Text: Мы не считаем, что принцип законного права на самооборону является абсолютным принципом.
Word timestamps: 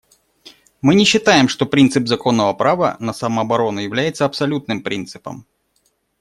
Мы 0.81 0.95
не 0.95 1.05
считаем, 1.05 1.47
что 1.47 1.67
принцип 1.67 2.07
законного 2.07 2.53
права 2.53 2.97
на 2.99 3.13
самооборону 3.13 3.81
является 3.81 4.25
абсолютным 4.25 4.81
принципом. 4.81 5.45